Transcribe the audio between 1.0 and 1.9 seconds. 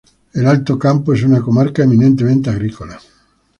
es una comarca